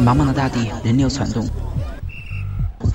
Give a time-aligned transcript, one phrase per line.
[0.00, 1.46] 茫茫的大地，人流攒动；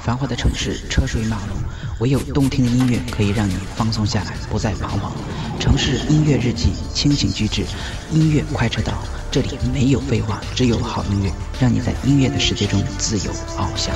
[0.03, 1.56] 繁华的城市，车水马龙。
[1.99, 5.12] 唯有动听的音乐可以让你放松下来，不再彷徨。
[5.60, 7.66] 城市音乐日记，清醒举止，
[8.12, 8.94] 音乐快车道。
[9.32, 13.96] 这里没有废话，只有好音乐，让你在音乐的世界中自由翱翔。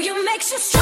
[0.00, 0.81] You makes you strong.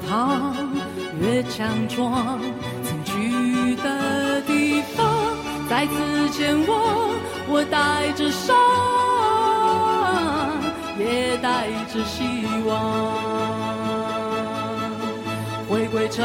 [0.00, 0.54] 越发烫，
[1.20, 2.38] 越强壮。
[2.82, 5.06] 曾去的地方，
[5.68, 7.10] 再次前往。
[7.52, 8.56] 我带着伤，
[10.98, 12.70] 也带着希望，
[15.68, 16.24] 回归城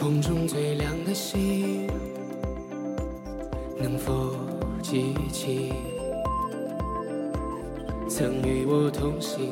[0.00, 1.86] 空中最亮的星，
[3.76, 4.34] 能否
[4.80, 5.74] 记起
[8.08, 9.50] 曾与我同行，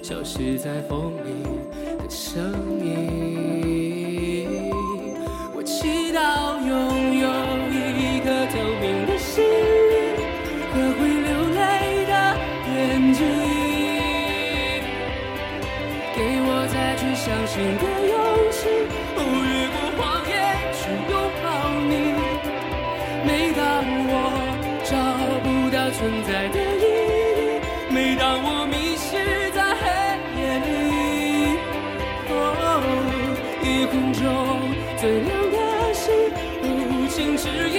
[0.00, 1.42] 消失在风里
[1.98, 2.08] 的？
[2.08, 2.54] 声
[2.84, 4.70] 音，
[5.56, 7.26] 我祈祷拥有
[7.74, 9.42] 一颗透明的心
[10.70, 11.58] 和会流泪
[12.06, 12.12] 的
[12.70, 13.18] 眼睛，
[16.14, 16.16] 给
[16.46, 18.43] 我再去相信的勇气。
[25.90, 27.60] 存在的意义，
[27.90, 29.82] 每当我迷失在黑
[30.40, 30.64] 夜里。
[33.62, 34.22] 夜空中
[34.98, 35.56] 最亮的
[35.94, 36.04] 星，
[36.62, 36.64] 无
[37.08, 37.78] 情指引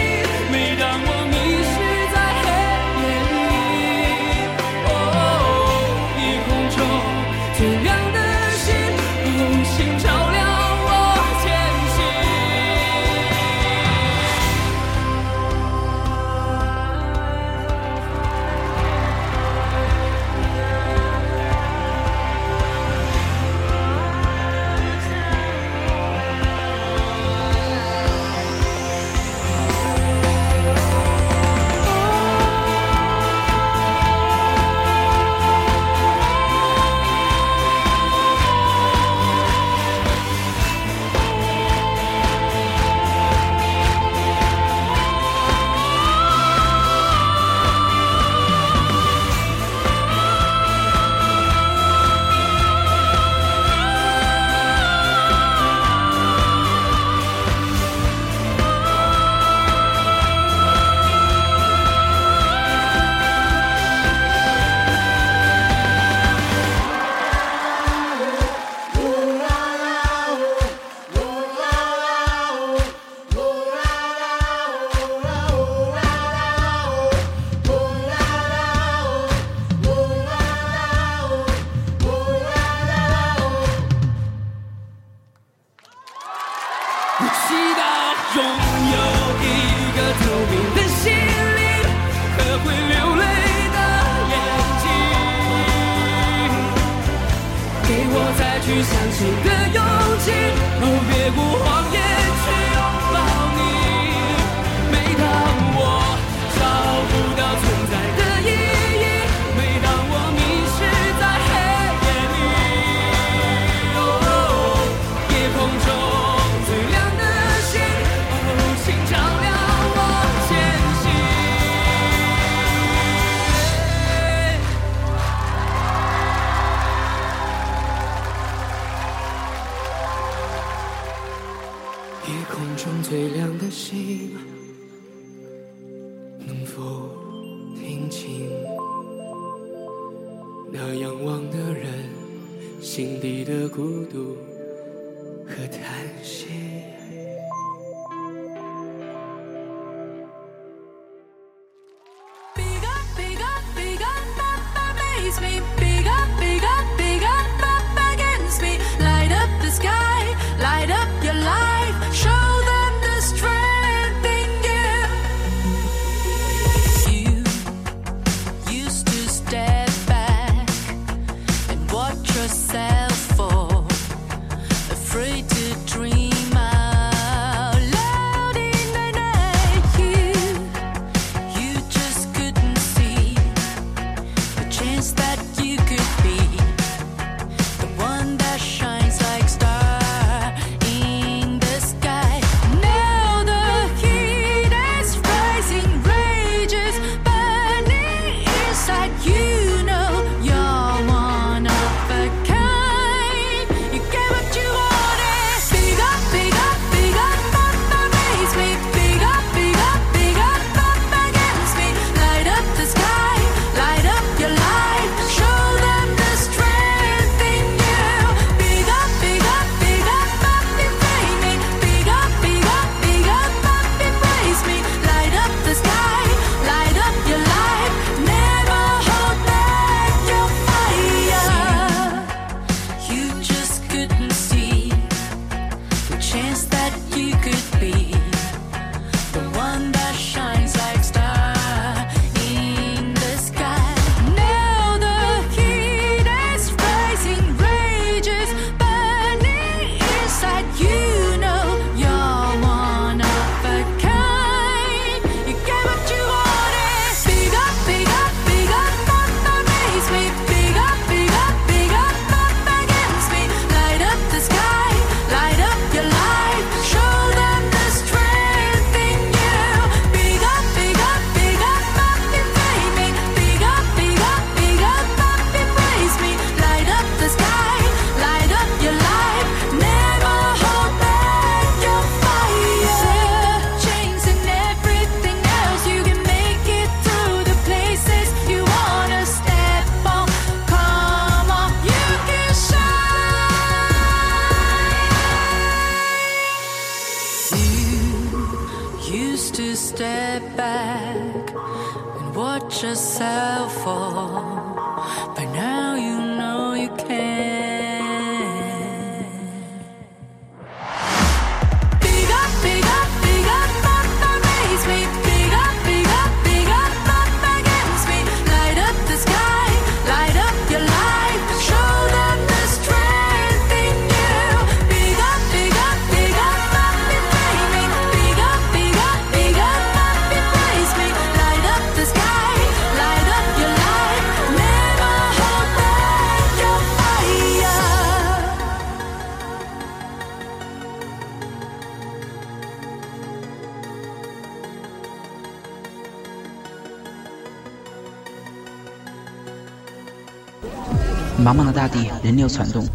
[351.41, 352.87] 茫茫的大地，人流攒动，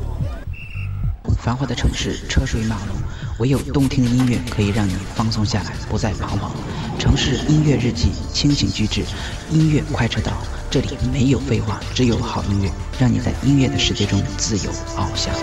[1.43, 2.97] 繁华的城市，车水马龙，
[3.41, 6.53] 唯有动听的音乐可以让你放松下来，不再彷徨。
[6.97, 9.05] 城市音乐日记，清醒居制，
[9.51, 10.33] 音乐快车道，
[10.71, 15.35] 这里没有废话，只有好音乐，让你在音乐的世界中自由翱翔。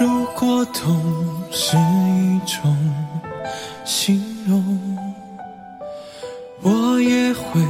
[0.00, 1.00] 如果痛
[1.52, 2.76] 是一种
[3.84, 4.78] 形容，
[6.62, 7.60] 我也会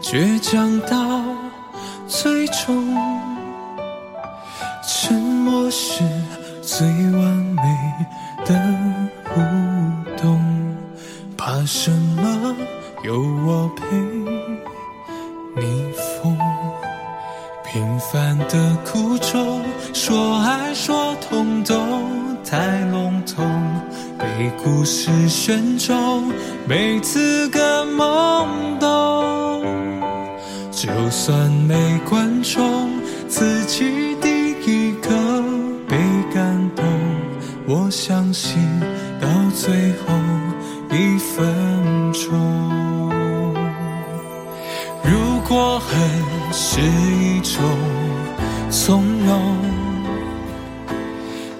[0.00, 1.22] 倔强到
[2.06, 3.17] 最终。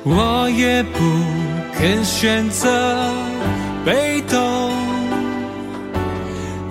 [0.04, 0.98] 我也不
[1.74, 2.68] 肯选择
[3.84, 4.38] 被动。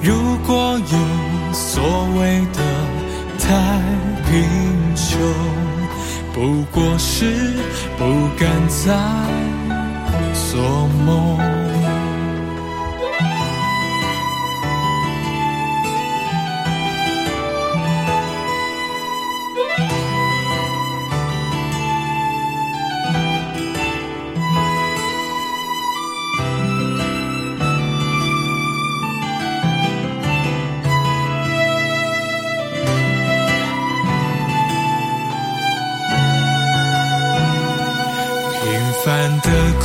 [0.01, 1.83] 如果有所
[2.17, 2.59] 谓的
[3.39, 3.45] 太
[4.29, 4.33] 贫
[4.95, 5.19] 穷，
[6.33, 7.53] 不过是
[7.97, 8.03] 不
[8.39, 8.93] 敢再
[10.33, 11.56] 做梦。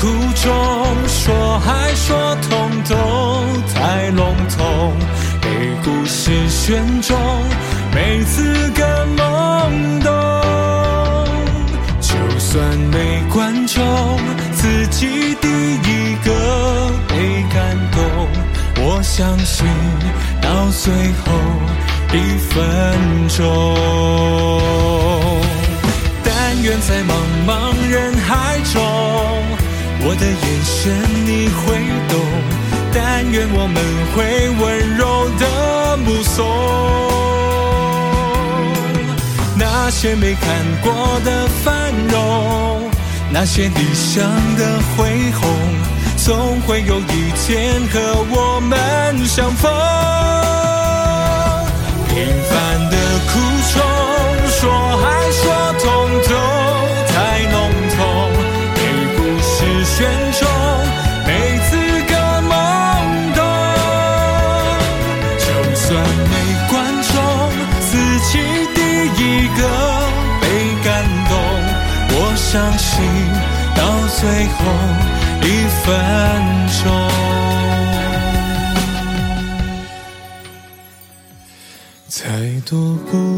[0.02, 0.52] 苦衷，
[1.06, 2.50] 说爱说痛
[2.88, 2.96] 都
[3.72, 4.92] 太笼统，
[5.40, 5.46] 被
[5.84, 7.16] 故事选中，
[7.94, 9.20] 每次个懵
[10.02, 10.10] 懂。
[12.00, 13.80] 就算没观众，
[14.54, 18.02] 自己第一个被感动，
[18.84, 19.64] 我相信
[20.40, 21.32] 到最后
[22.12, 22.16] 一
[22.50, 22.58] 分
[23.28, 23.40] 钟。
[26.24, 27.14] 但愿在茫
[27.46, 27.71] 茫，
[30.04, 30.80] 我的眼神
[31.24, 31.62] 你会
[32.08, 32.14] 懂。
[32.94, 33.76] 但愿我们
[34.12, 34.16] 会
[34.60, 36.36] 温柔的目送
[39.56, 40.44] 那些没看
[40.82, 40.92] 过
[41.24, 42.90] 的繁荣，
[43.30, 44.22] 那些理想
[44.56, 45.48] 的恢宏，
[46.18, 47.98] 总会有一天和
[48.30, 49.72] 我们相逢。
[52.08, 52.14] 平
[52.50, 52.96] 凡的
[53.32, 53.32] 苦
[53.72, 53.80] 衷，
[54.50, 54.60] 说
[55.02, 55.42] 爱说
[55.80, 55.84] 痛
[59.94, 60.48] 选中
[61.26, 61.28] 没
[61.68, 61.70] 资
[62.08, 62.12] 格
[62.48, 62.50] 懵
[63.36, 63.38] 懂
[65.38, 65.44] 就
[65.76, 65.84] 算
[66.30, 66.34] 没
[66.70, 66.72] 观
[67.10, 67.14] 众
[67.78, 67.90] 自
[68.30, 68.32] 己
[68.74, 68.78] 第
[69.20, 69.60] 一个
[70.40, 70.44] 被
[70.82, 70.88] 感
[71.28, 71.30] 动
[72.14, 72.90] 我相信
[73.76, 73.80] 到
[74.18, 74.20] 最
[74.56, 74.60] 后
[75.42, 75.46] 一
[75.84, 75.86] 分
[76.82, 76.82] 钟。
[82.24, 83.31] 太多不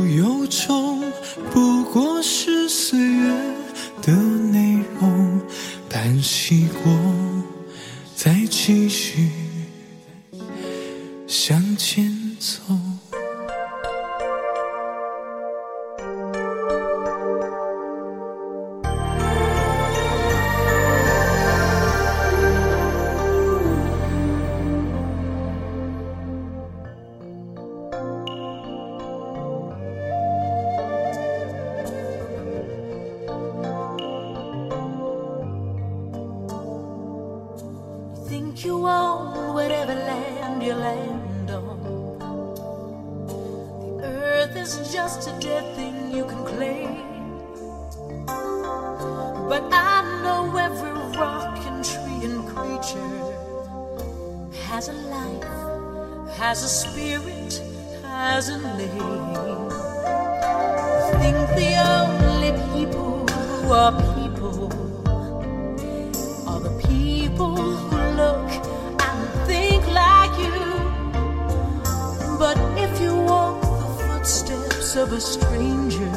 [74.97, 76.13] of a stranger.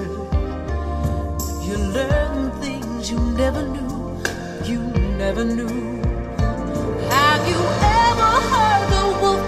[1.63, 4.22] You learn things you never knew,
[4.63, 4.80] you
[5.18, 6.02] never knew.
[7.10, 7.60] Have you
[8.02, 9.46] ever heard the wolf?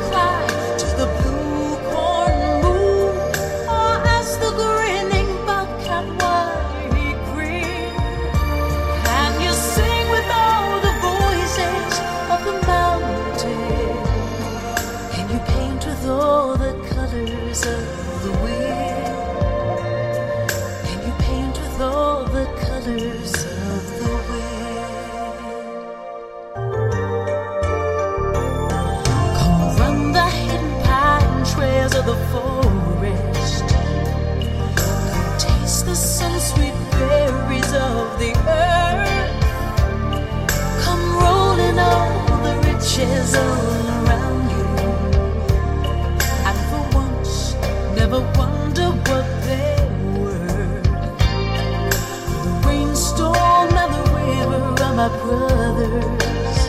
[54.99, 56.59] my brothers.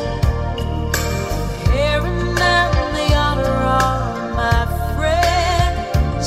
[1.66, 4.00] here Tearing down the honor of
[4.42, 4.60] my
[4.94, 6.26] friends.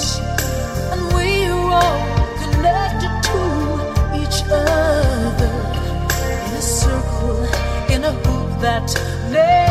[0.91, 2.01] And we are all
[2.43, 3.39] connected to
[4.21, 5.54] each other.
[6.45, 7.39] In a circle,
[7.93, 8.87] in a hoop that
[9.31, 9.62] never.